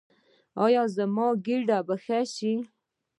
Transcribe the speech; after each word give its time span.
ایا 0.65 0.83
زما 0.95 1.27
ګیډه 1.45 1.77
به 1.87 1.95
ښه 2.03 2.19
شي؟ 2.35 2.53